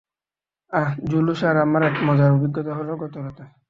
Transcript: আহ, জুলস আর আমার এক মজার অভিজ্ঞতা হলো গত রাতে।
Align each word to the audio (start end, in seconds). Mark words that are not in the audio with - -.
আহ, 0.73 0.89
জুলস 1.09 1.41
আর 1.43 1.55
আমার 1.57 1.81
এক 1.83 1.95
মজার 2.07 2.29
অভিজ্ঞতা 2.31 2.71
হলো 2.75 2.93
গত 3.01 3.13
রাতে। 3.17 3.43